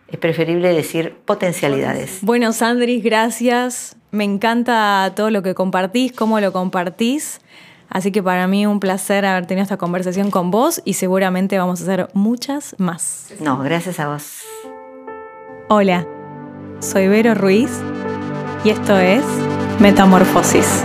Es 0.08 0.18
preferible 0.18 0.74
decir 0.74 1.14
potencialidades. 1.24 2.18
Bueno, 2.22 2.52
Sandris, 2.52 3.04
gracias. 3.04 3.96
Me 4.10 4.24
encanta 4.24 5.12
todo 5.14 5.30
lo 5.30 5.44
que 5.44 5.54
compartís, 5.54 6.10
cómo 6.10 6.40
lo 6.40 6.52
compartís. 6.52 7.40
Así 7.88 8.10
que 8.10 8.20
para 8.20 8.48
mí 8.48 8.66
un 8.66 8.80
placer 8.80 9.26
haber 9.26 9.46
tenido 9.46 9.62
esta 9.62 9.76
conversación 9.76 10.32
con 10.32 10.50
vos 10.50 10.82
y 10.84 10.94
seguramente 10.94 11.56
vamos 11.56 11.82
a 11.82 11.84
hacer 11.84 12.08
muchas 12.14 12.74
más. 12.78 13.32
No, 13.38 13.60
gracias 13.60 14.00
a 14.00 14.08
vos. 14.08 14.40
Hola, 15.68 16.04
soy 16.80 17.06
Vero 17.06 17.36
Ruiz 17.36 17.70
y 18.64 18.70
esto 18.70 18.98
es 18.98 19.22
Metamorfosis. 19.78 20.84